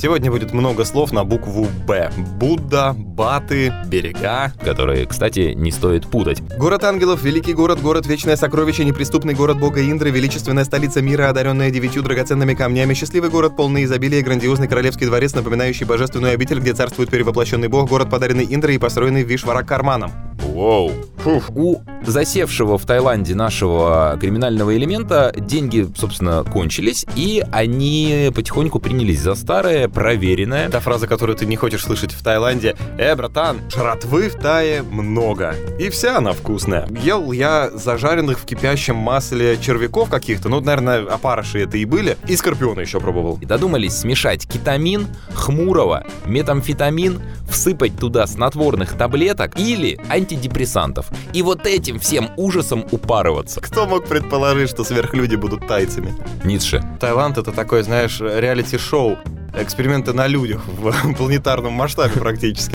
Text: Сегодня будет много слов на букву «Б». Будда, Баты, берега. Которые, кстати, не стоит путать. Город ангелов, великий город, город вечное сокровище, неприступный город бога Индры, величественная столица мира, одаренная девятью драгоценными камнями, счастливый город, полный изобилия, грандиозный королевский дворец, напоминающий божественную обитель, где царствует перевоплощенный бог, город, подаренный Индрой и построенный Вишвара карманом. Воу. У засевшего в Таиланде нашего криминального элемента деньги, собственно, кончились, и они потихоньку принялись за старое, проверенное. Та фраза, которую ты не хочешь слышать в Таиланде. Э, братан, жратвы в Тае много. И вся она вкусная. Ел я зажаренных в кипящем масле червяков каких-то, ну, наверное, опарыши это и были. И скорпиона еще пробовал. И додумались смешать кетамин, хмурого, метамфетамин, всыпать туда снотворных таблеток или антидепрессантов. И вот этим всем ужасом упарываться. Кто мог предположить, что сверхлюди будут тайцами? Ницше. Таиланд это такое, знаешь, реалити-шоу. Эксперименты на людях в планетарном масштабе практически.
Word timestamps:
Сегодня 0.00 0.30
будет 0.30 0.52
много 0.52 0.84
слов 0.84 1.10
на 1.10 1.24
букву 1.24 1.66
«Б». 1.84 2.12
Будда, 2.38 2.94
Баты, 2.96 3.74
берега. 3.86 4.52
Которые, 4.64 5.06
кстати, 5.06 5.54
не 5.56 5.72
стоит 5.72 6.06
путать. 6.06 6.40
Город 6.56 6.84
ангелов, 6.84 7.24
великий 7.24 7.52
город, 7.52 7.82
город 7.82 8.06
вечное 8.06 8.36
сокровище, 8.36 8.84
неприступный 8.84 9.34
город 9.34 9.58
бога 9.58 9.80
Индры, 9.80 10.10
величественная 10.10 10.62
столица 10.62 11.02
мира, 11.02 11.28
одаренная 11.28 11.72
девятью 11.72 12.04
драгоценными 12.04 12.54
камнями, 12.54 12.94
счастливый 12.94 13.28
город, 13.28 13.56
полный 13.56 13.82
изобилия, 13.82 14.22
грандиозный 14.22 14.68
королевский 14.68 15.06
дворец, 15.06 15.34
напоминающий 15.34 15.84
божественную 15.84 16.32
обитель, 16.32 16.60
где 16.60 16.74
царствует 16.74 17.10
перевоплощенный 17.10 17.66
бог, 17.66 17.88
город, 17.88 18.08
подаренный 18.08 18.46
Индрой 18.48 18.76
и 18.76 18.78
построенный 18.78 19.24
Вишвара 19.24 19.64
карманом. 19.64 20.27
Воу. 20.42 20.92
У 21.54 21.76
засевшего 22.04 22.78
в 22.78 22.86
Таиланде 22.86 23.34
нашего 23.34 24.16
криминального 24.20 24.76
элемента 24.76 25.32
деньги, 25.36 25.86
собственно, 25.96 26.44
кончились, 26.44 27.04
и 27.16 27.44
они 27.52 28.30
потихоньку 28.34 28.78
принялись 28.78 29.20
за 29.20 29.34
старое, 29.34 29.88
проверенное. 29.88 30.70
Та 30.70 30.80
фраза, 30.80 31.06
которую 31.06 31.36
ты 31.36 31.44
не 31.44 31.56
хочешь 31.56 31.82
слышать 31.82 32.12
в 32.12 32.22
Таиланде. 32.22 32.76
Э, 32.98 33.14
братан, 33.14 33.58
жратвы 33.70 34.30
в 34.30 34.36
Тае 34.36 34.82
много. 34.82 35.54
И 35.78 35.90
вся 35.90 36.18
она 36.18 36.32
вкусная. 36.32 36.88
Ел 37.02 37.32
я 37.32 37.70
зажаренных 37.74 38.38
в 38.38 38.44
кипящем 38.44 38.96
масле 38.96 39.58
червяков 39.60 40.08
каких-то, 40.08 40.48
ну, 40.48 40.60
наверное, 40.60 41.04
опарыши 41.04 41.60
это 41.60 41.76
и 41.76 41.84
были. 41.84 42.16
И 42.26 42.36
скорпиона 42.36 42.80
еще 42.80 43.00
пробовал. 43.00 43.38
И 43.40 43.44
додумались 43.44 43.98
смешать 43.98 44.46
кетамин, 44.48 45.08
хмурого, 45.34 46.04
метамфетамин, 46.24 47.20
всыпать 47.48 47.98
туда 47.98 48.26
снотворных 48.26 48.94
таблеток 48.96 49.58
или 49.58 49.98
антидепрессантов. 50.08 51.06
И 51.32 51.42
вот 51.42 51.66
этим 51.66 51.98
всем 51.98 52.30
ужасом 52.36 52.86
упарываться. 52.90 53.60
Кто 53.60 53.86
мог 53.86 54.06
предположить, 54.06 54.70
что 54.70 54.84
сверхлюди 54.84 55.36
будут 55.36 55.66
тайцами? 55.66 56.14
Ницше. 56.44 56.84
Таиланд 57.00 57.38
это 57.38 57.52
такое, 57.52 57.82
знаешь, 57.82 58.20
реалити-шоу. 58.20 59.18
Эксперименты 59.54 60.12
на 60.12 60.26
людях 60.26 60.62
в 60.66 61.14
планетарном 61.16 61.72
масштабе 61.72 62.20
практически. 62.20 62.66